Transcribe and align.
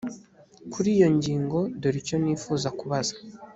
kuri 0.71 0.87
iyi 0.95 1.07
ngingo 1.17 1.59
dore 1.81 1.97
icyo 2.01 2.15
nifuza 2.23 2.67
kubaza 2.79 3.15